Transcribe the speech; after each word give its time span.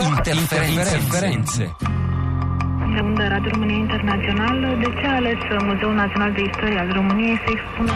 Interferenze. 0.00 1.76
Segunda 2.96 3.28
Radio 3.28 3.50
România 3.52 3.76
Internațională, 3.76 4.66
de 4.82 4.88
ce 5.00 5.06
a 5.06 5.14
ales 5.14 5.38
Muzeul 5.64 5.94
Național 5.94 6.32
de 6.32 6.42
Istorie 6.42 6.78
al 6.78 6.90
României 6.92 7.36
să 7.44 7.50
expună 7.56 7.92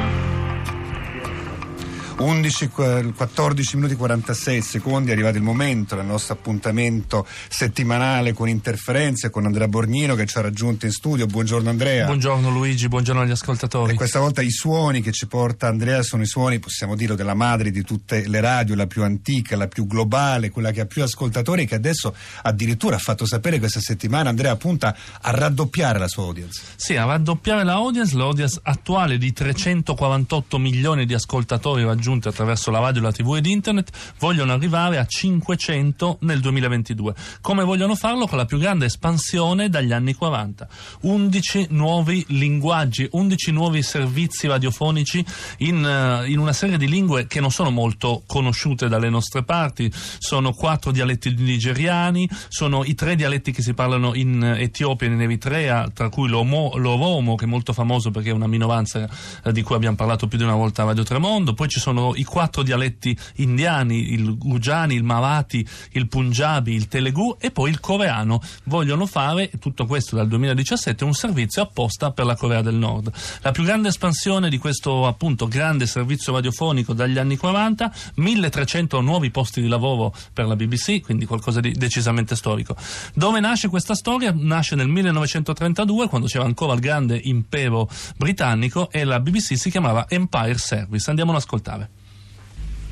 11, 2.21 2.69
14 2.69 3.77
minuti 3.77 3.95
e 3.95 3.97
46 3.97 4.61
secondi 4.61 5.09
è 5.09 5.13
arrivato 5.15 5.39
il 5.39 5.43
momento 5.43 5.95
del 5.97 6.05
nostro 6.05 6.35
appuntamento 6.35 7.27
settimanale 7.49 8.35
con 8.35 8.47
interferenze 8.47 9.31
con 9.31 9.47
Andrea 9.47 9.69
Borgnino 9.69 10.15
che 10.15 10.27
ci 10.27 10.37
ha 10.37 10.43
raggiunto 10.43 10.85
in 10.85 10.93
studio. 10.93 11.25
Buongiorno 11.25 11.71
Andrea. 11.71 12.05
Buongiorno 12.05 12.51
Luigi, 12.51 12.89
buongiorno 12.89 13.23
agli 13.23 13.31
ascoltatori. 13.31 13.93
E 13.93 13.95
questa 13.95 14.21
volta 14.21 14.43
i 14.43 14.51
suoni 14.51 15.01
che 15.01 15.13
ci 15.13 15.27
porta 15.29 15.69
Andrea 15.69 16.03
sono 16.03 16.23
i 16.23 16.27
suoni, 16.27 16.59
possiamo 16.59 16.95
dirlo, 16.95 17.15
della 17.15 17.33
madre 17.33 17.71
di 17.71 17.83
tutte 17.83 18.29
le 18.29 18.41
radio, 18.41 18.75
la 18.75 18.87
più 18.87 19.03
antica, 19.03 19.57
la 19.57 19.69
più 19.69 19.87
globale, 19.87 20.51
quella 20.51 20.73
che 20.73 20.83
ha 20.83 20.87
più 20.87 21.03
ascoltatori 21.03 21.65
che 21.65 21.77
adesso 21.77 22.15
addirittura 22.43 22.97
ha 22.97 23.01
fatto 23.01 23.25
sapere 23.25 23.59
questa 23.59 23.81
settimana 23.81 24.29
Andrea 24.29 24.55
punta 24.57 24.95
a 25.23 25.31
raddoppiare 25.31 25.99
la 25.99 26.09
sua 26.09 26.25
audience. 26.25 26.61
Sì, 26.77 26.97
a 26.97 27.07
raddoppiare 27.07 27.65
la 27.65 27.73
audience, 27.73 28.15
l'audience 28.15 28.61
attuale 28.63 29.17
di 29.17 29.33
348 29.33 30.59
milioni 30.59 31.07
di 31.07 31.15
ascoltatori 31.15 31.83
raggiunti 31.83 32.09
raggiunte 32.11 32.29
attraverso 32.29 32.71
la 32.71 32.81
radio, 32.81 33.03
la 33.03 33.13
tv 33.13 33.37
ed 33.37 33.47
internet, 33.47 33.91
vogliono 34.19 34.53
arrivare 34.53 34.99
a 34.99 35.07
500 35.07 36.19
nel 36.23 36.41
2022. 36.41 37.15
Come 37.41 37.63
vogliono 37.63 37.95
farlo? 37.95 38.27
Con 38.27 38.39
la 38.39 38.45
più 38.45 38.59
grande 38.59 38.87
espansione 38.87 39.69
dagli 39.69 39.93
anni 39.93 40.15
40. 40.15 40.69
11 41.03 41.69
nuovi 41.71 42.25
linguaggi, 42.29 43.09
11 43.11 43.53
nuovi 43.53 43.83
servizi 43.83 44.49
radiofonici 44.49 45.25
in, 45.59 45.85
uh, 45.85 46.29
in 46.29 46.39
una 46.39 46.53
serie 46.53 46.77
di 46.77 46.89
lingue 46.89 47.27
che 47.27 47.41
non 47.41 47.51
sono 47.51 47.71
molto 47.71 48.23
conosciute 48.27 48.89
dalle 48.89 49.09
nostre 49.09 49.45
parti. 49.45 49.91
Sono 49.93 50.53
quattro 50.53 50.91
dialetti 50.91 51.35
nigeriani, 51.37 52.29
sono 52.49 52.85
i 52.85 52.95
tre 52.95 53.15
dialetti 53.15 53.53
che 53.53 53.63
si 53.63 53.75
parlano 53.75 54.15
in 54.15 54.43
Etiopia 54.43 55.07
e 55.07 55.13
in 55.13 55.21
Eritrea, 55.21 55.89
tra 55.95 56.09
cui 56.09 56.29
l'Oromo, 56.29 57.35
che 57.37 57.45
è 57.45 57.49
molto 57.49 57.73
famoso 57.73 58.11
perché 58.11 58.31
è 58.31 58.33
una 58.33 58.49
minoranza 58.49 59.09
eh, 59.45 59.53
di 59.53 59.63
cui 59.63 59.77
abbiamo 59.77 59.97
parlato 59.97 60.27
più 60.27 60.39
di 60.39 60.45
una 60.45 60.55
volta 60.55 60.83
a 60.83 60.87
Radio 60.87 61.05
Tremondo. 61.05 61.55
Poi 61.55 61.69
ci 61.69 61.79
sono 61.79 61.90
sono 61.91 62.15
i 62.15 62.23
quattro 62.23 62.63
dialetti 62.63 63.17
indiani, 63.37 64.13
il 64.13 64.39
Gujani, 64.39 64.95
il 64.95 65.03
Marathi, 65.03 65.67
il 65.93 66.07
Punjabi, 66.07 66.73
il 66.73 66.87
Telugu 66.87 67.37
e 67.41 67.51
poi 67.51 67.71
il 67.71 67.81
coreano. 67.81 68.41
Vogliono 68.65 69.07
fare, 69.07 69.51
tutto 69.59 69.87
questo 69.87 70.15
dal 70.15 70.29
2017, 70.29 71.03
un 71.03 71.15
servizio 71.15 71.63
apposta 71.63 72.13
per 72.13 72.27
la 72.27 72.37
Corea 72.37 72.63
del 72.63 72.77
Nord. 72.77 73.11
La 73.43 73.51
più 73.51 73.65
grande 73.65 73.89
espansione 73.89 74.49
di 74.49 74.59
questo 74.59 75.07
appunto 75.07 75.49
grande 75.49 75.87
servizio 75.87 76.33
radiofonico 76.33 76.93
dagli 76.93 77.19
anni 77.19 77.37
40, 77.37 77.93
1300 78.15 79.01
nuovi 79.01 79.31
posti 79.31 79.61
di 79.61 79.67
lavoro 79.67 80.15
per 80.33 80.47
la 80.47 80.55
BBC, 80.55 81.01
quindi 81.01 81.27
qualcosa 81.27 81.59
di 81.59 81.73
decisamente 81.73 82.37
storico. 82.37 82.77
Dove 83.15 83.41
nasce 83.41 83.69
questa 83.69 83.97
storia? 83.97 84.33
Nasce 84.33 84.77
nel 84.77 84.89
1932 84.89 86.09
quando 86.09 86.29
c'era 86.29 86.45
ancora 86.45 86.75
il 86.75 86.81
grande 86.81 87.21
impero 87.21 87.89
britannico 88.17 88.91
e 88.93 89.03
la 89.03 89.19
BBC 89.19 89.57
si 89.57 89.71
chiamava 89.71 90.07
Empire 90.09 90.59
Service. 90.59 91.11
Andiamo 91.11 91.33
ad 91.33 91.39
ascoltare. 91.39 91.80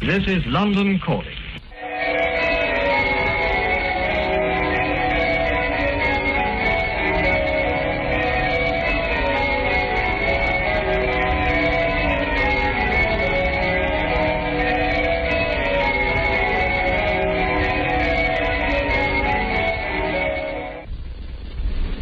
This 0.00 0.22
is 0.28 0.46
London 0.46 1.00
calling. 1.04 1.34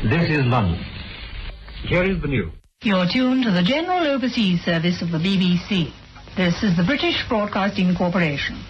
This 0.05 0.31
is 0.31 0.45
London. 0.47 0.85
Here 1.89 2.05
is 2.05 2.21
the 2.21 2.29
news. 2.29 2.53
You're 2.83 3.07
tuned 3.11 3.45
to 3.45 3.51
the 3.51 3.63
General 3.63 4.07
Overseas 4.07 4.63
Service 4.65 5.03
of 5.03 5.11
the 5.11 5.19
BBC. 5.19 5.93
This 6.37 6.63
is 6.63 6.77
the 6.77 6.85
British 6.85 7.27
Broadcasting 7.31 7.95
Corporation. 7.97 8.63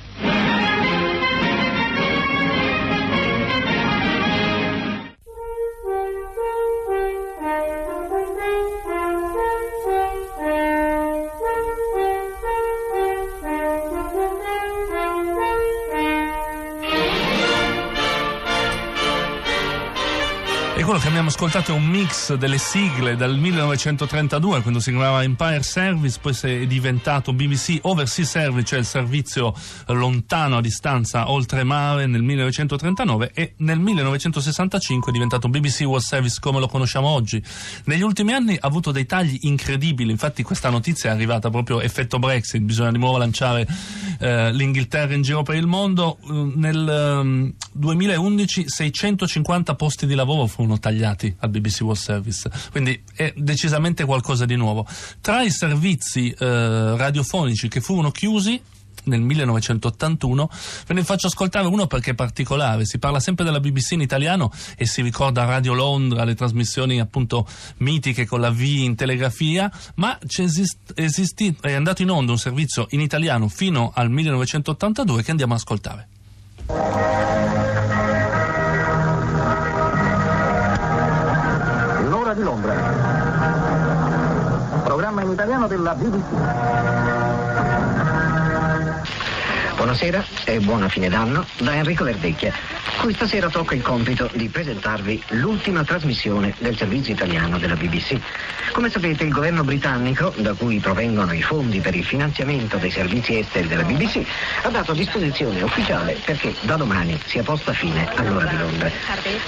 Abbiamo 21.27 21.45
ascoltato 21.45 21.75
un 21.75 21.85
mix 21.85 22.35
delle 22.35 22.59
sigle 22.59 23.17
dal 23.17 23.37
1932, 23.37 24.61
quando 24.61 24.79
si 24.79 24.91
chiamava 24.91 25.25
Empire 25.25 25.63
Service, 25.63 26.19
poi 26.21 26.37
è 26.43 26.67
diventato 26.67 27.33
BBC 27.33 27.79
Overseas 27.83 28.29
Service, 28.29 28.67
cioè 28.67 28.79
il 28.79 28.85
servizio 28.85 29.53
lontano 29.87 30.59
a 30.59 30.61
distanza 30.61 31.31
oltremare 31.31 32.07
nel 32.07 32.23
1939 32.23 33.33
e 33.35 33.55
nel 33.59 33.81
1965 33.81 35.09
è 35.09 35.13
diventato 35.13 35.49
BBC 35.49 35.81
World 35.81 36.03
Service 36.03 36.37
come 36.39 36.61
lo 36.61 36.69
conosciamo 36.69 37.09
oggi. 37.09 37.43
Negli 37.87 38.03
ultimi 38.03 38.33
anni 38.33 38.55
ha 38.55 38.67
avuto 38.67 38.93
dei 38.93 39.07
tagli 39.07 39.39
incredibili, 39.43 40.11
infatti 40.11 40.45
questa 40.45 40.71
notizia 40.71 41.11
è 41.11 41.13
arrivata 41.15 41.51
proprio 41.51 41.81
effetto 41.81 42.19
Brexit, 42.21 42.61
bisogna 42.61 42.93
di 42.93 42.99
nuovo 42.99 43.19
lanciare 43.19 43.67
eh, 44.21 44.53
l'Inghilterra 44.53 45.15
in 45.15 45.23
giro 45.23 45.43
per 45.43 45.57
il 45.57 45.67
mondo. 45.67 46.19
Eh, 46.23 46.53
nel 46.55 47.19
um, 47.21 47.53
2011 47.73 48.69
650 48.69 49.75
posti 49.75 50.07
di 50.07 50.15
lavoro 50.15 50.47
furono 50.47 50.77
furono 50.77 50.79
tagliati 51.17 51.35
al 51.41 51.49
BBC 51.49 51.81
World 51.81 51.99
Service, 51.99 52.51
quindi 52.71 53.03
è 53.15 53.33
decisamente 53.37 54.05
qualcosa 54.05 54.45
di 54.45 54.55
nuovo. 54.55 54.87
Tra 55.21 55.43
i 55.43 55.51
servizi 55.51 56.31
eh, 56.31 56.97
radiofonici 56.97 57.69
che 57.69 57.81
furono 57.81 58.11
chiusi 58.11 58.61
nel 59.05 59.21
1981. 59.21 60.51
Ve 60.87 60.95
ne 60.95 61.05
faccio 61.05 61.29
ascoltare 61.29 61.69
uno 61.69 61.87
perché 61.87 62.11
è 62.11 62.15
particolare. 62.15 62.85
Si 62.85 62.99
parla 62.99 63.21
sempre 63.21 63.45
della 63.45 63.61
BBC 63.61 63.93
in 63.93 64.01
italiano 64.01 64.51
e 64.77 64.85
si 64.85 65.01
ricorda 65.01 65.45
Radio 65.45 65.75
Londra, 65.75 66.25
le 66.25 66.35
trasmissioni 66.35 66.99
appunto 66.99 67.47
mitiche 67.79 68.27
con 68.27 68.41
la 68.41 68.51
V 68.51 68.61
in 68.61 68.97
telegrafia, 68.97 69.71
ma 69.97 70.19
esist- 70.27 70.93
esisti- 70.97 71.57
è 71.61 71.73
andato 71.73 72.03
in 72.03 72.11
onda 72.11 72.33
un 72.33 72.39
servizio 72.39 72.89
in 72.91 73.01
italiano 73.01 73.47
fino 73.47 73.93
al 73.95 74.11
1982 74.11 75.23
che 75.23 75.31
andiamo 75.31 75.55
ad 75.55 75.61
ascoltare. 75.61 76.09
Programma 84.85 85.23
in 85.23 85.31
italiano 85.31 85.67
della 85.67 85.95
BBC. 85.95 87.16
Buonasera 89.87 90.25
e 90.47 90.59
buona 90.59 90.89
fine 90.89 91.09
d'anno 91.09 91.47
da 91.59 91.77
Enrico 91.77 92.03
Verdecchia. 92.03 92.53
Questa 93.01 93.29
sera 93.29 93.49
tocca 93.49 93.77
il 93.77 93.83
compito 93.83 94.29
di 94.35 94.49
presentarvi 94.49 95.23
l'ultima 95.29 95.85
trasmissione 95.85 96.53
del 96.59 96.77
servizio 96.77 97.13
italiano 97.15 97.57
della 97.57 97.77
BBC. 97.77 98.19
Come 98.73 98.91
sapete 98.91 99.23
il 99.23 99.31
governo 99.31 99.63
britannico, 99.63 100.35
da 100.39 100.55
cui 100.55 100.81
provengono 100.81 101.33
i 101.33 101.41
fondi 101.41 101.79
per 101.79 101.95
il 101.95 102.05
finanziamento 102.05 102.79
dei 102.79 102.91
servizi 102.91 103.39
esteri 103.39 103.69
della 103.69 103.85
BBC, 103.85 104.27
ha 104.63 104.71
dato 104.71 104.93
disposizione 104.93 105.63
ufficiale 105.63 106.19
perché 106.25 106.53
da 106.63 106.75
domani 106.75 107.17
sia 107.25 107.45
posta 107.45 107.73
fine 107.73 108.09
all'ora 108.17 108.47
di 108.47 108.57
Londra. 108.57 108.91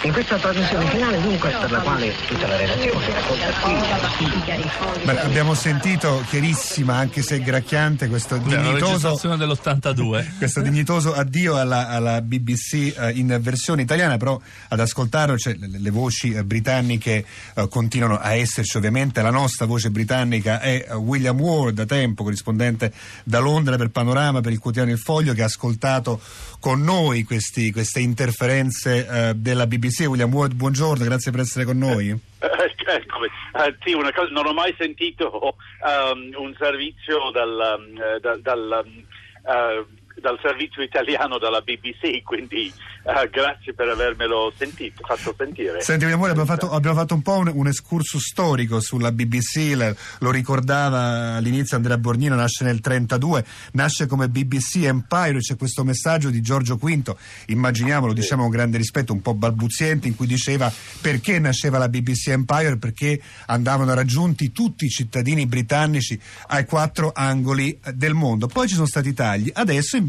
In 0.03 0.13
questa 0.13 0.37
trasmissione 0.37 0.87
finale 0.87 1.21
dunque, 1.21 1.51
per 1.51 1.71
la 1.73 1.81
quale 1.81 2.15
tutta 2.29 2.47
la 2.47 2.57
relazione 2.57 3.13
raccolta 3.13 3.47
qui 3.61 5.05
Beh, 5.05 5.21
abbiamo 5.21 5.55
sentito 5.55 6.23
chiarissima, 6.29 6.95
anche 6.95 7.23
se 7.23 7.41
gracchiante, 7.41 8.09
questo 8.09 8.37
La 8.37 8.43
dignitoso, 8.43 9.09
registrazione 9.09 9.37
dell'82. 9.37 10.28
Questo 10.37 10.61
dignitoso 10.61 11.15
addio 11.15 11.57
alla, 11.59 11.89
alla 11.89 12.21
BBC 12.21 12.95
eh, 12.97 13.13
in 13.15 13.39
versione 13.41 13.83
italiana, 13.83 14.17
però 14.17 14.41
ad 14.69 14.81
ascoltarlo 14.81 15.37
cioè, 15.39 15.55
le, 15.55 15.79
le 15.79 15.91
voci 15.91 16.33
eh, 16.33 16.45
britanniche 16.45 17.25
eh, 17.55 17.69
continuano 17.69 18.19
a 18.19 18.35
esserci 18.35 18.77
ovviamente. 18.77 19.23
La 19.23 19.31
nostra 19.31 19.67
voce 19.67 19.91
britannica 19.91 20.61
è 20.61 20.87
eh, 20.89 20.95
William 20.95 21.39
Ward, 21.41 21.75
da 21.77 21.85
tempo 21.87 22.23
corrispondente 22.25 22.93
da 23.25 23.39
Londra 23.39 23.77
per 23.77 23.89
Panorama, 23.91 24.41
per 24.41 24.53
il 24.53 24.59
quotidiano 24.59 24.93
Il 24.93 24.99
Foglio, 24.99 25.33
che 25.33 25.43
ha 25.43 25.47
ascoltato 25.47 26.21
con 26.61 26.83
noi 26.83 27.23
questi- 27.25 27.73
queste 27.73 28.01
interferenze 28.01 29.07
eh, 29.07 29.35
della 29.35 29.67
BBC. 29.67 30.07
William 30.09 30.33
Ward, 30.33 30.55
buongiorno, 30.55 31.05
grazie 31.05 31.31
per 31.31 31.41
essere 31.41 31.65
con 31.65 31.79
noi. 31.79 32.09
Eh, 32.11 32.77
Eccomi, 32.89 33.27
Eh, 33.27 33.77
sì, 33.85 33.93
cosa, 33.93 34.31
non 34.33 34.47
ho 34.47 34.55
mai 34.55 34.75
sentito 34.79 35.31
um, 35.31 36.43
un 36.43 36.55
servizio 36.59 37.31
dal, 37.35 37.77
um, 37.77 38.21
dal- 38.21 38.41
dal, 38.41 38.85
eh, 38.87 39.85
dal 40.21 40.39
servizio 40.43 40.83
italiano 40.83 41.39
della 41.39 41.61
BBC, 41.61 42.23
quindi 42.23 42.67
eh, 43.05 43.29
grazie 43.31 43.73
per 43.73 43.89
avermelo 43.89 44.53
sentito, 44.57 45.03
fatto 45.05 45.35
sentire. 45.37 45.81
Senti, 45.81 46.05
mio 46.05 46.15
amore, 46.15 46.31
abbiamo 46.33 46.49
fatto, 46.49 46.71
abbiamo 46.71 46.97
fatto 46.97 47.15
un 47.15 47.23
po' 47.23 47.37
un, 47.39 47.51
un 47.55 47.67
escursus 47.69 48.23
storico 48.23 48.81
sulla 48.81 49.13
BBC, 49.13 49.73
le- 49.75 49.97
lo 50.21 50.31
ricordava 50.31 51.37
all'inizio 51.37 51.77
Andrea 51.77 51.97
Borgnino, 51.99 52.35
nasce 52.35 52.65
nel 52.65 52.81
32, 52.81 53.45
nasce 53.73 54.07
come 54.07 54.29
BBC 54.29 54.83
Empire, 54.85 55.39
c'è 55.39 55.57
questo 55.57 55.85
messaggio 55.85 56.31
di 56.31 56.41
Giorgio 56.41 56.77
V, 56.77 57.15
immaginiamolo, 57.47 58.13
diciamo 58.13 58.43
con 58.43 58.51
grande 58.51 58.77
rispetto, 58.77 59.13
un 59.13 59.23
po' 59.23 59.35
balbuziente, 59.35 60.09
in 60.09 60.17
cui 60.17 60.27
diceva 60.27 60.71
perché 61.01 61.39
nasceva 61.39 61.79
la 61.79 61.89
BBC 61.89 62.29
Empire, 62.29 62.77
perché 62.77 63.21
andavano 63.47 63.95
raggiunti 63.95 64.53
tutti 64.53 64.85
i 64.85 64.91
cittadini 64.91 65.47
britannici 65.47 66.19
ai 66.49 66.65
quattro 66.65 67.13
angoli 67.15 67.79
del 67.95 68.15
mondo. 68.15 68.47
Poi 68.49 68.67
ci 68.69 68.75
sono 68.75 68.87
stati 68.87 69.15
tagli, 69.15 69.51
adesso 69.55 69.97
invece 69.97 70.07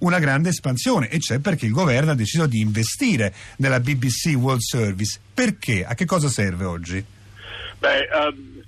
una 0.00 0.18
grande 0.18 0.50
espansione 0.50 1.08
e 1.08 1.18
c'è 1.18 1.38
perché 1.38 1.66
il 1.66 1.72
governo 1.72 2.12
ha 2.12 2.14
deciso 2.14 2.46
di 2.46 2.60
investire 2.60 3.32
nella 3.56 3.80
BBC 3.80 4.34
World 4.36 4.60
Service. 4.60 5.18
Perché? 5.32 5.84
A 5.84 5.94
che 5.94 6.04
cosa 6.04 6.28
serve 6.28 6.64
oggi? 6.64 7.04
Beh, 7.78 8.08
ehm, 8.08 8.62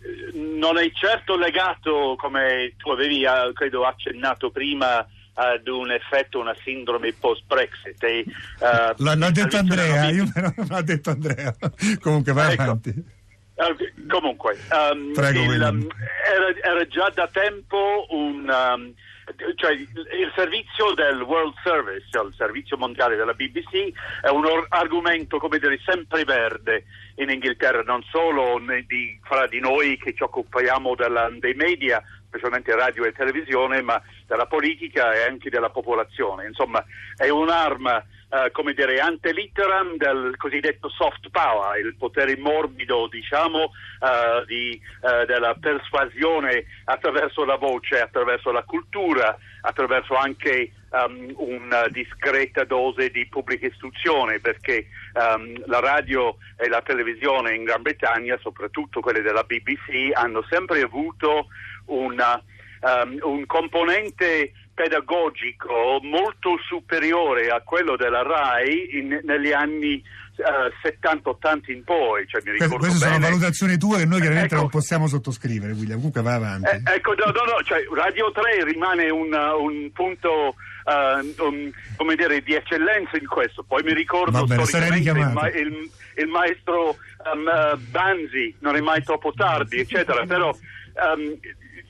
non 0.59 0.79
è 0.79 0.91
certo 0.93 1.37
legato, 1.37 2.17
come 2.19 2.75
tu 2.77 2.91
avevi, 2.91 3.25
eh, 3.25 3.53
credo, 3.55 3.85
accennato 3.85 4.51
prima, 4.51 5.07
ad 5.39 5.67
un 5.69 5.91
effetto, 5.91 6.41
una 6.41 6.55
sindrome 6.63 7.13
post-Brexit. 7.13 8.03
E, 8.03 8.19
eh, 8.19 8.25
L'ha, 8.97 9.15
l'ha 9.15 9.31
detto 9.31 9.57
Andrea, 9.57 10.09
io 10.11 10.29
però 10.33 10.53
non 10.57 10.67
l'ha 10.71 10.83
detto 10.83 11.11
Andrea. 11.11 11.55
Comunque 12.01 12.33
vai 12.33 12.53
Ecco. 12.53 12.63
avanti. 12.63 13.15
Comunque, 14.09 14.59
ehm, 14.71 15.13
Prego, 15.13 15.53
il, 15.53 15.61
um, 15.61 15.87
era, 16.25 16.55
era 16.63 16.87
già 16.87 17.11
da 17.15 17.29
tempo 17.29 18.07
un. 18.11 18.49
um, 18.49 18.95
cioè, 19.57 19.73
il 19.73 20.33
servizio 20.37 20.95
del 20.95 21.21
World 21.21 21.55
Service, 21.65 22.07
cioè 22.11 22.25
il 22.25 22.35
servizio 22.37 22.77
mondiale 22.77 23.17
della 23.17 23.35
BBC, 23.35 23.91
è 24.23 24.29
un 24.29 24.45
or- 24.45 24.67
argomento, 24.69 25.39
come 25.39 25.59
dire, 25.59 25.81
sempre 25.85 26.23
verde 26.23 26.85
in 27.17 27.31
Inghilterra, 27.31 27.83
non 27.83 28.05
solo 28.09 28.61
di, 28.87 29.19
fra 29.25 29.49
di 29.49 29.59
noi 29.59 29.99
che 29.99 30.15
ci 30.15 30.23
occupiamo 30.23 30.95
della- 30.95 31.29
dei 31.41 31.55
media, 31.55 32.01
specialmente 32.29 32.73
radio 32.77 33.05
e 33.05 33.13
televisione, 33.13 33.83
ma 33.83 34.01
della 34.29 34.47
politica 34.47 35.13
e 35.13 35.23
anche 35.23 35.51
della 35.51 35.71
popolazione. 35.71 36.47
Insomma, 36.47 36.85
è 37.17 37.29
un'arma, 37.29 38.01
eh, 38.29 38.51
come 38.51 38.75
dire, 38.75 38.99
ante 38.99 39.33
litteram 39.33 39.97
del 39.97 40.35
cosiddetto 40.37 40.89
soft 40.89 41.31
power, 41.31 41.79
il 41.79 41.95
potere 41.97 42.37
morbido, 42.37 43.07
diciamo, 43.07 43.71
eh, 44.01 44.45
di, 44.47 44.73
eh, 44.73 45.27
della 45.27 45.55
persuasione 45.55 46.65
attraverso 46.85 47.45
la 47.45 47.57
voce, 47.57 48.01
attraverso 48.01 48.51
la 48.51 48.63
cultura, 48.63 49.37
attraverso 49.61 50.17
anche 50.17 50.73
ehm, 50.91 51.35
una 51.37 51.87
discreta 51.89 52.65
dose 52.65 53.11
di 53.11 53.27
pubblica 53.27 53.67
istruzione, 53.67 54.41
perché 54.41 54.87
ehm, 55.15 55.63
la 55.67 55.81
radio 55.81 56.37
e 56.57 56.69
la 56.69 56.83
televisione 56.83 57.55
in 57.55 57.63
Gran 57.63 57.83
Bretagna, 57.83 58.37
soprattutto 58.43 59.01
quelle 59.01 59.23
della 59.23 59.45
BBC, 59.45 60.11
hanno 60.15 60.45
sempre 60.51 60.81
avuto 60.81 61.47
una, 61.87 62.43
ehm, 62.81 63.19
un 63.23 63.47
componente 63.47 64.53
pedagogico 64.77 65.99
molto 66.03 66.57
superiore 66.69 67.49
a 67.49 67.63
quello 67.65 67.97
della 67.97 68.23
RAI 68.23 68.99
in- 68.99 69.21
negli 69.25 69.51
anni 69.53 70.03
eh, 70.37 70.71
70-80 71.01 71.73
in 71.73 71.83
poi. 71.83 72.27
Cioè, 72.29 72.43
mi 72.45 72.51
Que- 72.57 72.65
ricordo 72.67 72.77
queste 72.87 73.07
sono 73.07 73.19
valutazioni 73.19 73.79
tue 73.79 73.97
che 73.99 74.05
noi 74.05 74.21
chiaramente 74.21 74.53
Ecco. 74.53 74.63
non 74.63 74.71
possiamo 74.71 75.07
sottoscrivere, 75.09 75.73
William. 75.73 75.97
Comunque 75.97 76.21
vai 76.21 76.35
avanti. 76.35 76.69
Eh, 76.69 76.83
ecco, 76.95 77.15
no, 77.15 77.25
no, 77.25 77.43
no, 77.57 77.63
cioè, 77.65 77.79
Radio 77.95 78.31
3 78.33 78.65
rimane 78.65 79.09
un, 79.09 79.33
uh, 79.33 79.63
un 79.65 79.91
punto 79.93 80.55
uh, 80.85 81.43
un- 81.43 81.73
come 81.97 82.15
dire, 82.17 82.43
di 82.43 82.53
eccellenza 82.55 83.17
in 83.17 83.27
questo. 83.27 83.63
Poi 83.67 83.83
mi 83.83 83.95
ricordo 83.95 84.33
Va 84.39 84.45
bene, 84.45 84.67
storicamente 84.67 85.21
il, 85.29 85.33
ma- 85.33 85.49
il- 85.49 85.91
il 86.17 86.27
maestro 86.29 86.97
um, 87.33 87.47
uh, 87.75 87.79
Banzi, 87.91 88.55
non 88.61 88.77
è 88.77 88.81
mai 88.81 89.03
troppo 89.03 89.33
tardi, 89.35 89.79
eccetera. 89.79 90.27
Però 90.27 90.51
um, 90.51 91.35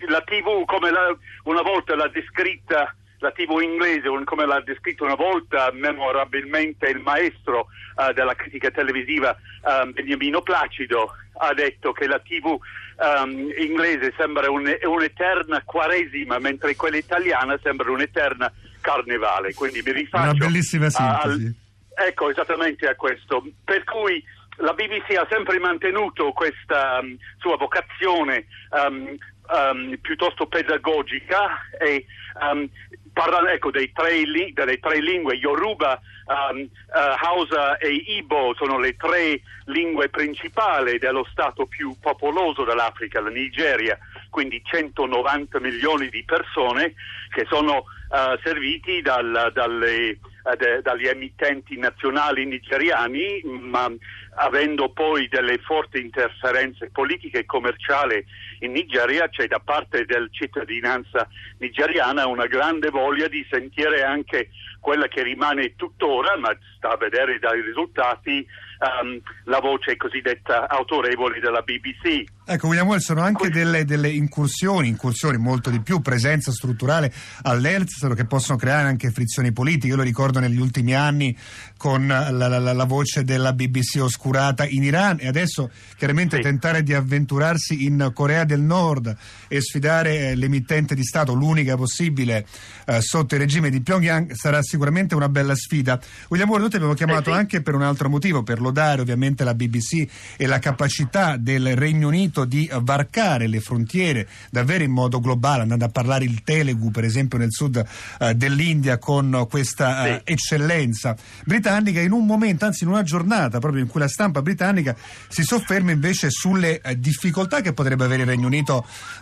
la 0.08 0.20
TV, 0.22 0.64
come 0.64 0.90
la- 0.90 1.16
una 1.44 1.62
volta 1.62 1.94
l'ha 1.96 2.08
descritta 2.08 2.94
la 3.20 3.30
TV 3.30 3.60
inglese, 3.62 4.08
come 4.24 4.44
l'ha 4.46 4.60
descritto 4.60 5.04
una 5.04 5.14
volta 5.14 5.70
memorabilmente 5.72 6.88
il 6.88 7.00
maestro 7.00 7.68
eh, 7.98 8.12
della 8.12 8.34
critica 8.34 8.70
televisiva 8.70 9.34
ehm, 9.66 9.92
Beniamino 9.92 10.42
Placido, 10.42 11.12
ha 11.38 11.54
detto 11.54 11.92
che 11.92 12.06
la 12.06 12.18
TV 12.20 12.58
ehm, 12.98 13.52
inglese 13.58 14.12
sembra 14.18 14.50
un- 14.50 14.76
un'eterna 14.82 15.62
quaresima, 15.64 16.38
mentre 16.38 16.76
quella 16.76 16.98
italiana 16.98 17.58
sembra 17.62 17.90
un'eterna 17.90 18.52
carnevale. 18.82 19.54
Quindi 19.54 19.80
mi 19.84 19.92
rifaccio 19.92 20.30
Una 20.34 20.44
bellissima 20.46 20.86
a- 20.92 21.20
al- 21.20 21.32
sintesi. 21.32 21.64
Ecco, 21.98 22.28
esattamente 22.30 22.86
a 22.86 22.94
questo. 22.94 23.42
Per 23.64 23.82
cui 23.84 24.22
la 24.58 24.74
BBC 24.74 25.16
ha 25.16 25.26
sempre 25.30 25.58
mantenuto 25.58 26.32
questa 26.32 26.98
um, 27.00 27.16
sua 27.38 27.56
vocazione 27.56 28.46
um, 28.70 29.16
um, 29.48 29.96
piuttosto 30.00 30.46
pedagogica 30.46 31.68
e 31.78 32.06
um, 32.40 32.68
parla 33.12 33.52
ecco, 33.52 33.70
dei 33.70 33.90
tre 33.92 34.24
delle 34.52 34.78
tre 34.78 35.00
lingue, 35.00 35.36
Yoruba, 35.36 36.00
um, 36.26 36.60
uh, 36.60 37.24
Hausa 37.24 37.78
e 37.78 37.88
Igbo 37.90 38.54
sono 38.56 38.78
le 38.78 38.94
tre 38.96 39.40
lingue 39.66 40.08
principali 40.08 40.98
dello 40.98 41.26
stato 41.30 41.66
più 41.66 41.96
popoloso 42.00 42.64
dell'Africa, 42.64 43.20
la 43.20 43.30
Nigeria, 43.30 43.98
quindi 44.28 44.60
190 44.62 45.60
milioni 45.60 46.08
di 46.10 46.22
persone 46.24 46.94
che 47.30 47.46
sono 47.48 47.84
uh, 48.10 48.38
serviti 48.42 49.00
dal- 49.00 49.50
dalle 49.54 50.18
eh, 50.48 50.56
de- 50.56 50.80
dagli 50.82 51.06
emittenti 51.08 51.76
nazionali 51.76 52.46
nigeriani, 52.46 53.42
ma 53.44 53.90
avendo 54.36 54.90
poi 54.90 55.26
delle 55.28 55.58
forti 55.58 56.00
interferenze 56.00 56.90
politiche 56.90 57.40
e 57.40 57.46
commerciali 57.46 58.24
in 58.60 58.72
Nigeria, 58.72 59.28
c'è 59.28 59.46
da 59.46 59.60
parte 59.62 60.04
della 60.04 60.26
cittadinanza 60.30 61.28
nigeriana 61.58 62.26
una 62.26 62.46
grande 62.46 62.90
voglia 62.90 63.28
di 63.28 63.44
sentire 63.50 64.02
anche 64.02 64.48
quella 64.80 65.08
che 65.08 65.22
rimane 65.22 65.74
tuttora, 65.76 66.38
ma 66.38 66.56
sta 66.76 66.90
a 66.92 66.96
vedere 66.96 67.38
dai 67.40 67.60
risultati, 67.60 68.38
ehm, 68.38 69.20
la 69.46 69.58
voce 69.58 69.96
cosiddetta 69.96 70.68
autorevole 70.68 71.40
della 71.40 71.62
BBC. 71.62 72.22
Ecco, 72.48 72.68
William 72.68 72.86
Well, 72.86 73.00
sono 73.00 73.22
anche 73.22 73.48
delle, 73.50 73.84
delle 73.84 74.08
incursioni, 74.08 74.86
incursioni 74.86 75.36
molto 75.38 75.70
di 75.70 75.80
più, 75.80 76.00
presenza 76.00 76.52
strutturale 76.52 77.12
all'estero 77.42 78.14
che 78.14 78.26
possono 78.26 78.56
creare 78.56 78.86
anche 78.86 79.10
frizioni 79.10 79.52
politiche. 79.52 79.88
Io 79.88 79.96
lo 79.96 80.02
ricordo 80.04 80.38
negli 80.38 80.60
ultimi 80.60 80.94
anni 80.94 81.36
con 81.76 82.06
la, 82.06 82.30
la- 82.30 82.58
la- 82.60 82.72
la 82.72 82.84
voce 82.84 83.24
della 83.24 83.52
BBC 83.52 84.00
oscurata 84.00 84.64
in 84.64 84.84
Iran 84.84 85.16
e 85.18 85.26
adesso 85.26 85.70
chiaramente 85.96 86.36
Sì. 86.36 86.42
tentare 86.42 86.84
di 86.84 86.94
avventurarsi 86.94 87.84
in 87.84 88.12
Corea 88.14 88.44
del 88.44 88.55
Nord 88.58 89.14
e 89.48 89.60
sfidare 89.60 90.30
eh, 90.30 90.34
l'emittente 90.34 90.94
di 90.94 91.04
Stato, 91.04 91.32
l'unica 91.34 91.76
possibile 91.76 92.46
eh, 92.86 93.00
sotto 93.00 93.34
il 93.34 93.40
regime 93.40 93.70
di 93.70 93.80
Pyongyang, 93.80 94.32
sarà 94.34 94.62
sicuramente 94.62 95.14
una 95.14 95.28
bella 95.28 95.54
sfida. 95.54 95.98
William 96.28 96.48
noi 96.50 96.68
ti 96.70 96.76
abbiamo 96.76 96.94
chiamato 96.94 97.30
Eh 97.30 97.32
sì. 97.32 97.38
anche 97.38 97.62
per 97.62 97.74
un 97.74 97.82
altro 97.82 98.08
motivo, 98.08 98.42
per 98.42 98.60
lodare 98.60 99.00
ovviamente 99.00 99.44
la 99.44 99.54
BBC 99.54 100.06
e 100.36 100.46
la 100.46 100.58
capacità 100.58 101.36
del 101.36 101.76
Regno 101.76 102.08
Unito 102.08 102.44
di 102.44 102.70
varcare 102.82 103.46
le 103.46 103.60
frontiere 103.60 104.28
davvero 104.50 104.84
in 104.84 104.90
modo 104.90 105.20
globale, 105.20 105.62
andando 105.62 105.84
a 105.84 105.88
parlare 105.88 106.24
il 106.24 106.42
Telugu 106.42 106.90
per 106.90 107.04
esempio 107.04 107.38
nel 107.38 107.52
sud 107.52 107.84
eh, 108.18 108.34
dell'India 108.34 108.98
con 108.98 109.46
questa 109.50 110.06
eh, 110.06 110.22
Sì. 110.24 110.32
eccellenza 110.32 111.16
britannica 111.44 112.00
in 112.00 112.12
un 112.12 112.24
momento, 112.26 112.64
anzi 112.64 112.84
in 112.84 112.90
una 112.90 113.02
giornata 113.02 113.58
proprio 113.58 113.82
in 113.82 113.88
cui 113.88 114.00
la 114.00 114.08
stampa 114.08 114.42
britannica 114.42 114.94
si 115.28 115.42
sofferma 115.42 115.90
invece 115.90 116.30
sulle 116.30 116.80
eh, 116.80 116.98
difficoltà 116.98 117.60
che 117.60 117.72
potrebbe 117.72 118.04
avere 118.04 118.22
il 118.22 118.28
Regno 118.28 118.34
Unito 118.35 118.35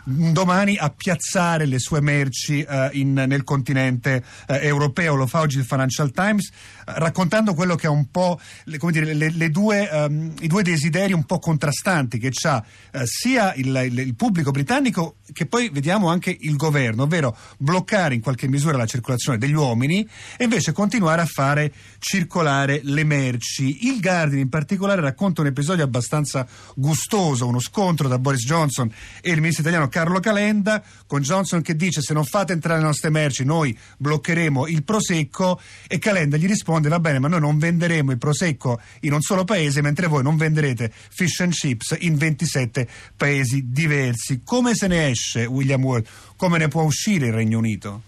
un 0.04 0.32
domani 0.32 0.76
a 0.76 0.90
piazzare 0.90 1.66
le 1.66 1.78
sue 1.78 2.00
merci 2.00 2.60
eh, 2.62 2.90
in- 2.92 3.12
nel 3.26 3.44
continente 3.44 4.22
eh, 4.46 4.58
europeo. 4.66 5.14
Lo 5.14 5.26
fa 5.26 5.40
oggi 5.40 5.58
il 5.58 5.64
Financial 5.64 6.10
Times 6.10 6.48
eh, 6.48 6.52
raccontando 6.96 7.54
quello 7.54 7.74
che 7.74 7.86
è 7.86 7.90
un 7.90 8.10
po' 8.10 8.38
le, 8.64 8.78
dire, 8.90 9.14
le- 9.14 9.30
le 9.30 9.50
due, 9.50 9.88
ehm, 9.90 10.32
i 10.40 10.46
due 10.46 10.62
desideri 10.62 11.12
un 11.12 11.24
po' 11.24 11.38
contrastanti 11.38 12.18
che 12.18 12.30
ha 12.42 12.64
eh, 12.92 13.06
sia 13.06 13.54
il, 13.54 13.66
il- 13.86 13.98
il 13.98 14.14
pubblico 14.14 14.50
britannico 14.50 15.16
che 15.32 15.46
poi 15.46 15.70
vediamo 15.70 16.08
anche 16.08 16.36
il 16.40 16.56
governo, 16.56 17.04
ovvero 17.04 17.36
bloccare 17.58 18.14
in 18.14 18.20
qualche 18.20 18.48
misura 18.48 18.76
la 18.76 18.86
circolazione 18.86 19.38
degli 19.38 19.54
uomini 19.54 20.06
e 20.36 20.44
invece 20.44 20.72
continuare 20.72 21.22
a 21.22 21.26
fare 21.26 21.72
circolare 21.98 22.80
le 22.84 23.04
merci. 23.04 23.86
Il 23.86 24.00
Guardian 24.00 24.40
in 24.40 24.48
particolare 24.48 25.00
racconta 25.00 25.40
un 25.40 25.46
episodio 25.48 25.84
abbastanza 25.84 26.46
gustoso, 26.74 27.46
uno 27.46 27.60
scontro 27.60 28.08
tra 28.08 28.18
Boris 28.18 28.44
Johnson 28.44 28.90
e 29.20 29.30
il 29.30 29.40
ministro 29.40 29.62
italiano 29.62 29.88
Carlo 29.88 30.20
Calenda, 30.20 30.82
con 31.06 31.20
Johnson 31.20 31.62
che 31.62 31.76
dice 31.76 32.00
se 32.00 32.14
non 32.14 32.24
fate 32.24 32.52
entrare 32.52 32.80
le 32.80 32.86
nostre 32.86 33.10
merci 33.10 33.44
noi 33.44 33.76
bloccheremo 33.98 34.66
il 34.66 34.84
prosecco 34.84 35.60
e 35.88 35.98
Calenda 35.98 36.36
gli 36.36 36.46
risponde 36.46 36.88
va 36.88 37.00
bene 37.00 37.18
ma 37.18 37.28
noi 37.28 37.40
non 37.40 37.58
venderemo 37.58 38.10
il 38.10 38.18
prosecco 38.18 38.80
in 39.00 39.12
un 39.12 39.20
solo 39.20 39.44
paese 39.44 39.82
mentre 39.82 40.06
voi 40.06 40.22
non 40.22 40.36
venderete 40.36 40.90
fish 40.92 41.40
and 41.40 41.52
chips 41.52 41.96
in 42.00 42.16
27 42.16 42.88
paesi 43.16 43.70
diversi. 43.70 44.42
Come 44.44 44.74
se 44.74 44.86
ne 44.86 45.08
esce 45.08 45.46
William 45.46 45.82
Ward? 45.82 46.06
Come 46.36 46.58
ne 46.58 46.68
può 46.68 46.82
uscire 46.82 47.26
il 47.26 47.32
Regno 47.32 47.58
Unito? 47.58 48.02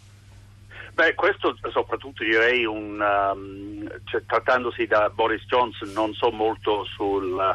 Beh, 0.97 1.15
questo 1.15 1.55
soprattutto 1.71 2.25
direi 2.25 2.65
un, 2.65 2.99
um, 2.99 3.87
cioè, 4.05 4.25
trattandosi 4.25 4.87
da 4.87 5.11
Boris 5.11 5.45
Johnson 5.45 5.93
non 5.93 6.15
so 6.15 6.31
molto 6.31 6.87
sul, 6.87 7.33
uh, 7.33 7.55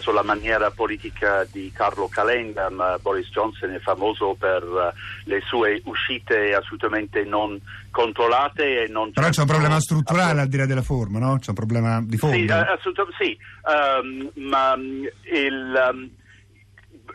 sulla 0.00 0.22
maniera 0.22 0.70
politica 0.70 1.46
di 1.50 1.70
Carlo 1.74 2.08
Calenda, 2.08 2.70
ma 2.70 2.98
Boris 2.98 3.28
Johnson 3.30 3.70
è 3.72 3.80
famoso 3.80 4.36
per 4.38 4.62
uh, 4.62 4.92
le 5.24 5.40
sue 5.44 5.80
uscite 5.84 6.54
assolutamente 6.54 7.24
non 7.24 7.60
controllate 7.90 8.84
e 8.84 8.88
non 8.88 9.12
Però 9.12 9.28
c'è 9.28 9.40
un 9.40 9.46
problema 9.46 9.80
strutturale 9.80 10.40
al 10.40 10.48
di 10.48 10.56
là 10.56 10.66
della 10.66 10.82
forma, 10.82 11.18
no? 11.18 11.38
C'è 11.38 11.50
un 11.50 11.54
problema 11.54 12.02
di 12.02 12.16
fondo. 12.16 12.36
Sì, 12.36 12.44
uh, 12.44 12.52
assolutamente 12.52 13.16
sì, 13.18 13.38
um, 14.02 14.30
ma 14.48 14.74
il... 14.74 15.90
Um, 15.92 16.10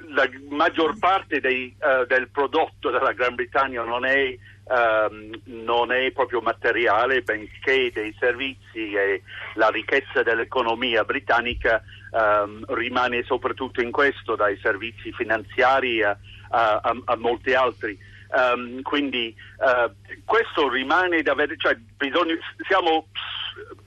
la 0.10 0.30
maggior 0.50 0.98
parte 0.98 1.42
dei, 1.42 1.76
uh, 1.80 2.06
del 2.06 2.30
prodotto 2.30 2.90
della 2.90 3.12
Gran 3.12 3.36
Bretagna 3.36 3.84
non 3.84 4.06
è, 4.06 4.38
um, 4.70 5.32
non 5.46 5.92
è, 5.92 6.12
proprio 6.12 6.42
materiale, 6.42 7.22
benché 7.22 7.92
dei 7.94 8.16
servizi 8.20 8.94
e 8.94 9.22
la 9.56 9.70
ricchezza 9.70 10.24
dell'economia 10.24 11.04
britannica 11.04 11.82
um, 12.12 12.64
rimane 12.70 13.24
soprattutto 13.24 13.82
in 13.82 13.92
questo, 13.92 14.36
dai 14.36 14.58
servizi 14.62 15.12
finanziari 15.12 16.04
a, 16.04 16.18
a, 16.50 16.80
a, 16.84 16.98
a 17.06 17.16
molti 17.16 17.54
altri. 17.54 17.98
Um, 18.30 18.82
quindi 18.82 19.34
uh, 19.60 19.90
questo 20.26 20.68
rimane 20.68 21.22
da 21.22 21.34
vedere, 21.34 21.58
cioè 21.58 21.78
bisogna, 21.96 22.36
siamo 22.68 23.08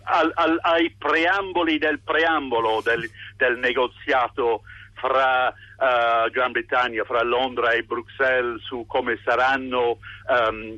al, 0.05 0.33
al, 0.35 0.59
ai 0.63 0.95
preamboli 0.97 1.79
del 1.79 2.01
preambolo 2.01 2.81
del, 2.83 3.09
del 3.37 3.59
negoziato 3.59 4.63
fra 5.01 5.49
uh, 5.49 6.31
Gran 6.31 6.53
Bretagna, 6.53 7.05
fra 7.05 7.23
Londra 7.23 7.73
e 7.73 7.83
Bruxelles 7.83 8.63
su 8.63 8.85
come 8.87 9.19
saranno 9.25 9.99
um, 10.29 10.77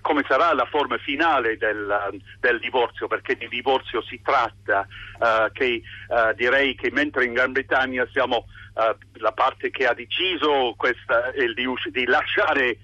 come 0.00 0.24
sarà 0.28 0.54
la 0.54 0.66
forma 0.66 0.96
finale 0.98 1.56
del, 1.56 2.22
del, 2.38 2.60
divorzio, 2.60 3.08
perché 3.08 3.34
di 3.34 3.48
divorzio 3.48 4.00
si 4.02 4.20
tratta, 4.22 4.86
uh, 5.18 5.50
che 5.50 5.82
uh, 6.08 6.32
direi 6.36 6.76
che 6.76 6.92
mentre 6.92 7.24
in 7.24 7.32
Gran 7.32 7.50
Bretagna 7.50 8.06
siamo 8.12 8.46
la 9.14 9.32
parte 9.32 9.70
che 9.70 9.86
ha 9.86 9.92
deciso 9.92 10.74
questa, 10.76 11.32
di, 11.32 11.66
di, 11.90 12.06
lasciare 12.06 12.78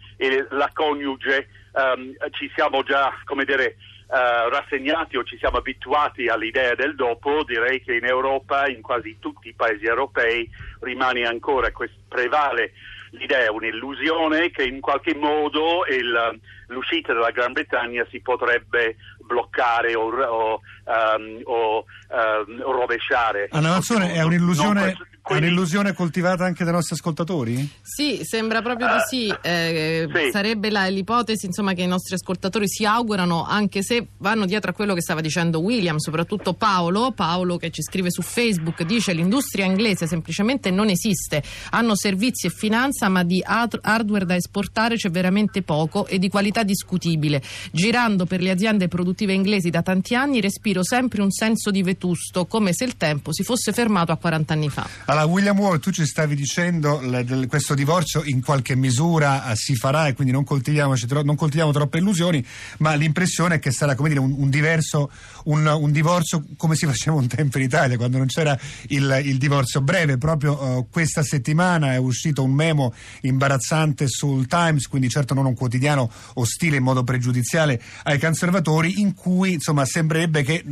la 0.51 0.69
coniuge, 0.75 1.49
um, 1.73 2.13
ci 2.33 2.51
siamo 2.55 2.83
già, 2.83 3.15
come 3.25 3.45
dire, 3.45 3.77
Uh, 4.07 4.49
rassegnati 4.51 5.17
o 5.17 5.25
ci 5.25 5.37
siamo 5.37 5.59
abituati 5.59 6.29
all'idea 6.29 6.77
del 6.77 6.95
dopo, 6.95 7.43
direi 7.43 7.83
che 7.83 7.97
in 7.97 8.05
Europa, 8.05 8.69
in 8.69 8.81
quasi 8.81 9.17
tutti 9.19 9.49
i 9.49 9.53
paesi 9.53 9.85
europei, 9.85 10.49
rimane 10.81 11.27
ancora, 11.27 11.73
quest- 11.73 12.07
prevale 12.07 12.73
l'idea, 13.11 13.51
un'illusione 13.51 14.51
che 14.51 14.65
in 14.65 14.81
qualche 14.81 15.15
modo 15.15 15.85
il, 15.87 16.39
l'uscita 16.69 17.13
della 17.13 17.31
Gran 17.31 17.53
Bretagna 17.53 18.07
si 18.11 18.21
potrebbe 18.21 18.97
bloccare 19.27 19.95
o, 19.95 20.09
o, 20.09 20.61
um, 20.85 21.41
o 21.45 21.85
um, 22.09 22.63
rovesciare. 22.63 23.49
Anna 23.51 23.71
Mazzone, 23.71 24.13
è 24.13 24.23
un'illusione, 24.23 24.97
quindi... 25.27 25.47
un'illusione 25.47 25.93
coltivata 25.93 26.45
anche 26.45 26.65
dai 26.65 26.73
nostri 26.73 26.95
ascoltatori? 26.95 27.69
Sì, 27.83 28.21
sembra 28.25 28.63
proprio 28.63 28.87
uh, 28.87 28.91
così. 28.99 29.35
Eh, 29.43 30.09
sì. 30.13 30.31
Sarebbe 30.31 30.71
la, 30.71 30.87
l'ipotesi 30.87 31.47
insomma, 31.47 31.73
che 31.73 31.83
i 31.83 31.87
nostri 31.87 32.15
ascoltatori 32.15 32.69
si 32.69 32.85
augurano, 32.85 33.45
anche 33.45 33.83
se 33.83 34.07
vanno 34.19 34.47
dietro 34.47 34.71
a 34.71 34.75
quello 34.75 34.95
che 34.95 35.03
stava 35.03 35.21
dicendo 35.21 35.61
William, 35.61 35.97
soprattutto 35.97 36.55
Paolo. 36.55 37.13
Paolo 37.13 37.57
che 37.57 37.71
ci 37.71 37.83
scrive 37.83 38.11
su 38.11 38.23
Facebook 38.23 38.83
dice 38.85 39.13
l'industria 39.13 39.65
inglese 39.65 40.07
semplicemente 40.07 40.71
non 40.71 40.89
esiste. 40.89 41.43
Hanno 41.71 41.97
servizi 41.97 42.47
e 42.47 42.51
finanza, 42.51 43.09
ma 43.09 43.25
di 43.25 43.43
hardware 43.45 44.25
da 44.25 44.37
esportare 44.37 44.97
c'è 44.97 45.11
veramente 45.11 45.63
poco 45.63 46.07
e 46.07 46.19
di 46.19 46.29
qualità 46.29 46.63
discutibile. 46.63 47.43
Girando 47.73 48.27
per 48.27 48.41
le 48.41 48.51
aziende 48.51 48.89
produttive 48.89 49.33
inglesi 49.33 49.71
da 49.71 49.83
tanti 49.83 50.15
anni 50.15 50.41
respiro 50.41 50.85
sempre 50.85 51.23
un 51.23 51.31
senso 51.31 51.71
di 51.71 51.83
vetusto, 51.83 52.47
come 52.47 52.73
se 52.73 52.85
il 52.85 52.97
tempo 52.97 53.33
si 53.33 53.43
fosse 53.43 53.73
fermato 53.73 54.13
a 54.13 54.17
40 54.17 54.53
anni 54.53 54.69
fa. 54.69 54.87
Allora, 55.17 55.33
William 55.33 55.59
Wall, 55.59 55.79
tu 55.79 55.91
ci 55.93 56.05
stavi 56.05 56.35
dicendo 56.35 56.99
che 56.99 57.47
questo 57.47 57.73
divorzio 57.73 58.23
in 58.25 58.43
qualche 58.43 58.77
misura 58.77 59.51
eh, 59.51 59.57
si 59.57 59.75
farà 59.75 60.09
e 60.09 60.13
quindi 60.13 60.31
non, 60.31 60.45
non 60.45 61.37
coltiviamo 61.37 61.73
troppe 61.73 61.97
illusioni, 61.97 62.45
ma 62.79 62.93
l'impressione 62.93 63.55
è 63.55 63.59
che 63.59 63.71
sarà 63.71 63.95
dire, 63.95 64.19
un, 64.19 64.35
un, 64.37 64.51
diverso, 64.51 65.11
un, 65.45 65.67
un, 65.67 65.91
divorzio 65.91 66.45
come 66.59 66.75
si 66.75 66.85
faceva 66.87 67.17
un 67.17 67.29
tempo 67.29 67.57
in 67.57 67.65
Italia, 67.65 67.97
quando 67.97 68.19
non 68.19 68.27
c'era 68.27 68.59
il, 68.89 69.23
il 69.25 69.39
divorzio 69.39 69.81
breve. 69.81 70.19
Proprio 70.19 70.63
uh, 70.63 70.89
questa 70.91 71.23
settimana 71.23 71.95
è 71.95 71.97
uscito 71.97 72.43
un 72.43 72.53
memo 72.53 72.93
imbarazzante 73.23 74.09
sul 74.09 74.47
Times, 74.47 74.87
quindi 74.87 75.09
certo 75.09 75.33
non 75.33 75.47
un 75.47 75.55
quotidiano 75.55 76.11
ostile 76.35 76.77
in 76.77 76.83
modo 76.83 77.05
pregiudiziale 77.05 77.81
ai 78.03 78.19
conservatori, 78.19 79.01
in 79.01 79.15
cui 79.15 79.55
insomma 79.55 79.87
sembrerebbe 79.87 80.43
che 80.43 80.63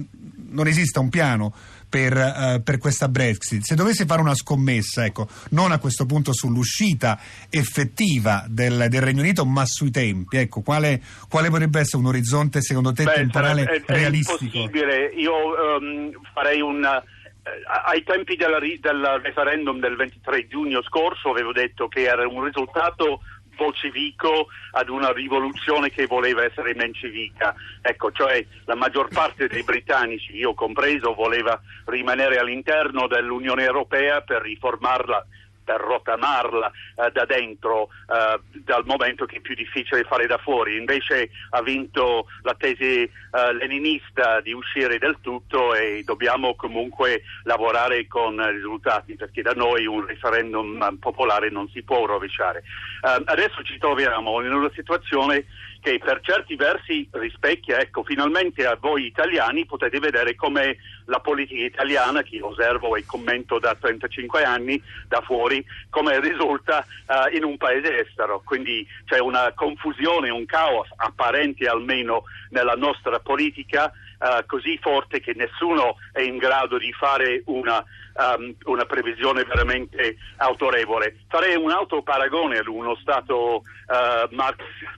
non 0.51 0.67
esista 0.67 1.01
un 1.01 1.09
piano 1.09 1.55
per, 1.95 2.17
uh, 2.17 2.61
per, 2.61 2.79
questa 2.79 3.07
Brexit. 3.07 3.63
Se 3.63 3.77
dovessi 3.77 4.05
fare 4.05 4.21
una 4.21 4.35
scommessa, 4.35 5.05
ecco, 5.05 5.29
non 5.51 5.71
a 5.71 5.79
questo 5.79 6.07
punto 6.07 6.33
sull'uscita 6.33 7.21
effettiva 7.49 8.45
del, 8.49 8.87
del 8.89 9.01
Regno 9.01 9.21
Unito, 9.21 9.45
ma 9.47 9.65
sui 9.65 9.93
tempi, 9.93 10.39
ecco, 10.39 10.63
quale, 10.63 11.01
quale, 11.29 11.51
potrebbe 11.51 11.79
essere 11.79 11.99
un 11.99 12.07
orizzonte 12.09 12.63
secondo 12.63 12.91
te 12.91 13.05
Beh, 13.05 13.13
temporale 13.13 13.63
è, 13.63 13.81
è 13.81 13.83
realistico? 13.87 14.57
Impossibile. 14.57 15.13
Io 15.15 15.33
um, 15.33 16.11
farei 16.33 16.61
un 16.61 16.83
eh, 16.83 17.63
ai 17.87 18.03
tempi 18.03 18.35
del 18.35 19.21
referendum 19.23 19.79
del 19.79 19.95
23 19.95 20.49
giugno 20.49 20.83
scorso 20.83 21.31
avevo 21.31 21.53
detto 21.53 21.87
che 21.87 22.03
era 22.03 22.27
un 22.27 22.43
risultato 22.43 23.21
bolscevico 23.55 24.49
ad 24.73 24.89
una 24.89 25.13
rivoluzione 25.13 25.91
che 25.91 26.07
voleva 26.07 26.45
essere 26.45 26.75
mencevica. 26.75 27.55
Ecco, 27.81 28.13
cioè 28.13 28.45
la 28.65 28.75
maggior 28.75 29.09
parte 29.09 29.47
dei 29.47 29.63
britannici, 29.63 30.37
io 30.37 30.55
compreso, 30.55 31.15
voleva 31.15 31.61
rimanere 31.87 32.39
all'interno 32.39 33.07
dell'Unione 33.07 33.65
Europea 33.65 34.21
per 34.21 34.43
riformarla 34.43 35.27
per 35.65 35.81
rotamarla 35.81 36.71
eh, 36.97 37.11
da 37.13 37.25
dentro 37.25 37.89
eh, 38.09 38.41
dal 38.65 38.85
momento 38.85 39.25
che 39.25 39.37
è 39.37 39.41
più 39.41 39.55
difficile 39.55 40.05
fare 40.05 40.27
da 40.27 40.39
fuori. 40.39 40.77
Invece 40.77 41.31
ha 41.51 41.63
vinto 41.63 42.27
la 42.43 42.55
tesi 42.55 43.03
eh, 43.03 43.11
leninista 43.55 44.41
di 44.41 44.53
uscire 44.53 44.99
del 44.99 45.19
tutto 45.21 45.75
e 45.75 46.03
dobbiamo 46.05 46.55
comunque 46.55 47.23
lavorare 47.45 48.07
con 48.07 48.41
risultati 48.51 49.15
perché 49.15 49.43
da 49.43 49.53
noi 49.53 49.87
un 49.87 50.07
referendum 50.07 50.99
popolare 50.99 51.51
non 51.51 51.69
si 51.71 51.83
può 51.83 52.05
rovesciare. 52.07 52.63
Eh, 53.03 53.23
adesso 53.25 53.63
ci 53.63 53.79
troviamo 53.79 54.41
in 54.43 54.53
una 54.53 54.71
situazione 54.75 55.45
che 55.85 56.01
per 56.03 56.21
certi 56.23 56.57
versi 56.57 57.07
rispecchia, 57.11 57.79
ecco, 57.79 58.03
finalmente 58.05 58.65
a 58.65 58.79
voi 58.81 59.05
italiani 59.05 59.67
potete 59.67 59.99
vedere 59.99 60.35
come 60.35 60.79
la 61.05 61.21
politica 61.21 61.63
italiana, 61.63 62.23
che 62.23 62.41
osservo 62.41 62.97
e 62.97 63.05
commento 63.05 63.59
da 63.59 63.77
35 63.79 64.45
anni 64.45 64.83
da 65.07 65.21
fuori, 65.21 65.63
come 65.91 66.19
risulta 66.21 66.87
uh, 67.07 67.37
in 67.37 67.45
un 67.45 67.59
paese 67.59 68.01
estero. 68.01 68.41
Quindi 68.43 68.87
c'è 69.05 69.19
una 69.19 69.53
confusione, 69.55 70.31
un 70.31 70.47
caos 70.47 70.89
apparente 70.97 71.69
almeno 71.69 72.23
nella 72.49 72.77
nostra 72.77 73.19
politica 73.19 73.93
uh, 74.25 74.47
così 74.47 74.79
forte 74.81 75.21
che 75.21 75.35
nessuno 75.35 75.97
è 76.13 76.21
in 76.21 76.39
grado 76.39 76.79
di 76.79 76.93
fare 76.93 77.43
una 77.47 77.85
um, 78.15 78.55
una 78.65 78.85
previsione 78.85 79.45
veramente 79.45 80.17
autorevole. 80.37 81.17
Farei 81.29 81.57
un 81.57 81.71
autoparagone 81.71 82.59
ad 82.59 82.67
uno 82.67 82.95
Stato 82.97 83.63
uh, 83.63 84.35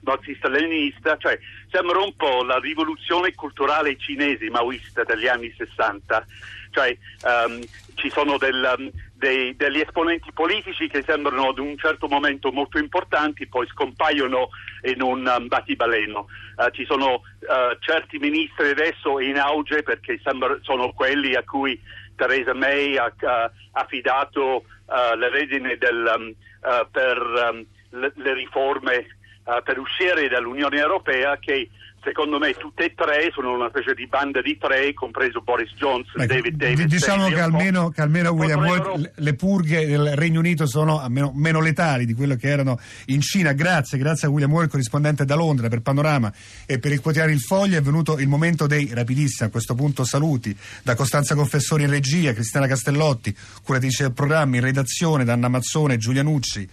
marxista-leninista, 0.01 1.17
cioè 1.17 1.37
sembra 1.69 1.99
un 1.99 2.15
po' 2.15 2.43
la 2.43 2.59
rivoluzione 2.59 3.33
culturale 3.33 3.97
cinese 3.97 4.49
maoista 4.49 5.03
degli 5.03 5.27
anni 5.27 5.53
60, 5.55 6.25
cioè 6.71 6.95
um, 7.23 7.63
ci 7.95 8.09
sono 8.09 8.37
del, 8.37 8.75
um, 8.77 8.91
dei, 9.17 9.55
degli 9.55 9.79
esponenti 9.79 10.31
politici 10.31 10.87
che 10.87 11.03
sembrano 11.05 11.49
ad 11.49 11.59
un 11.59 11.77
certo 11.77 12.07
momento 12.07 12.51
molto 12.51 12.77
importanti, 12.77 13.47
poi 13.47 13.67
scompaiono 13.67 14.49
in 14.83 15.01
un 15.01 15.25
um, 15.25 15.47
battibaleno. 15.47 16.27
Uh, 16.55 16.69
ci 16.69 16.85
sono 16.85 17.13
uh, 17.13 17.77
certi 17.79 18.19
ministri 18.19 18.69
adesso 18.69 19.19
in 19.19 19.37
auge 19.37 19.83
perché 19.83 20.19
sembra, 20.23 20.57
sono 20.61 20.91
quelli 20.93 21.35
a 21.35 21.43
cui 21.43 21.79
Theresa 22.15 22.53
May 22.53 22.95
ha, 22.97 23.11
ha 23.21 23.51
affidato 23.71 24.63
uh, 24.85 25.17
le 25.17 25.29
redine 25.29 25.77
del, 25.77 26.13
um, 26.15 26.33
uh, 26.61 26.87
per 26.91 27.17
um, 27.51 27.65
le, 27.99 28.11
le, 28.15 28.33
riforme 28.33 29.05
uh, 29.45 29.63
per 29.63 29.79
uscire 29.79 30.27
dall'Unione 30.27 30.77
Europea 30.77 31.37
che 31.37 31.69
secondo 32.03 32.37
me 32.39 32.53
tutte 32.53 32.85
e 32.85 32.93
tre 32.95 33.31
sono 33.33 33.53
una 33.53 33.69
specie 33.69 33.93
di 33.93 34.07
banda 34.07 34.41
di 34.41 34.57
tre, 34.57 34.93
compreso 34.93 35.41
Boris 35.41 35.71
Johnson, 35.75 36.21
Ecco, 36.21 36.33
David 36.33 36.55
Davis. 36.55 36.85
diciamo 36.85 37.23
Haley, 37.23 37.35
che 37.35 37.41
almeno, 37.41 37.89
che 37.89 38.01
almeno 38.01 38.29
William 38.31 38.63
potrebbero- 38.63 39.01
le- 39.15 39.33
purghe 39.35 39.85
del 39.85 40.15
Regno 40.15 40.39
Unito 40.39 40.65
sono 40.65 40.99
almeno 41.01 41.31
meno 41.35 41.59
letali 41.59 42.05
di 42.05 42.13
quello 42.13 42.35
che 42.35 42.47
erano 42.47 42.79
in 43.07 43.21
Cina. 43.21 43.51
Grazie, 43.53 43.97
grazie 43.97 44.27
a 44.27 44.31
William 44.31 44.51
Ward, 44.51 44.69
corrispondente 44.69 45.25
da 45.25 45.35
Londra 45.35 45.67
per 45.67 45.81
Panorama 45.81 46.31
e 46.65 46.79
per 46.79 46.91
il 46.91 47.01
quotidiano 47.01 47.31
Il 47.33 47.41
Foglio. 47.41 47.77
È 47.77 47.81
venuto 47.81 48.17
il 48.19 48.27
momento 48.27 48.67
dei 48.67 48.89
rapidissimi, 48.93 49.49
a 49.49 49.51
questo 49.51 49.75
punto 49.75 50.03
saluti 50.03 50.55
da 50.83 50.95
Costanza 50.95 51.35
Confessori 51.35 51.83
in 51.83 51.89
regia, 51.89 52.33
Cristiana 52.33 52.67
Castellotti, 52.67 53.35
curatrice 53.63 54.03
del 54.03 54.13
programma, 54.13 54.55
in 54.55 54.61
redazione 54.61 55.23
da 55.25 55.33
Anna 55.33 55.47
Mazzone 55.49 55.95
e 55.95 55.97
Giulia 55.97 56.23
Nucci 56.23 56.67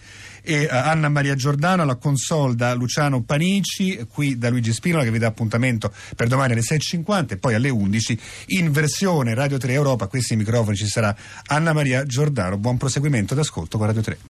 e 0.45 0.61
eh, 0.61 0.67
Anna 0.69 1.09
Maria 1.09 1.35
Giordano 1.35 1.81
alla 1.81 1.95
console 1.95 2.55
da 2.55 2.73
Luciano 2.73 3.23
Panici, 3.23 4.05
qui 4.07 4.37
da 4.37 4.49
Luigi 4.49 4.71
Spinola 4.71 5.03
che 5.03 5.11
vi 5.11 5.17
dà 5.17 5.27
appuntamento 5.27 5.91
per 6.15 6.27
domani 6.27 6.53
alle 6.53 6.61
6.50 6.61 7.31
e 7.31 7.37
poi 7.37 7.55
alle 7.55 7.69
11 7.69 8.19
in 8.47 8.71
versione 8.71 9.33
Radio 9.33 9.57
3 9.57 9.73
Europa. 9.73 10.07
Questi 10.07 10.35
microfoni 10.35 10.77
ci 10.77 10.87
sarà 10.87 11.15
Anna 11.47 11.73
Maria 11.73 12.05
Giordano. 12.05 12.57
Buon 12.57 12.77
proseguimento 12.77 13.33
d'ascolto 13.33 13.77
con 13.77 13.87
Radio 13.87 14.01
3. 14.01 14.17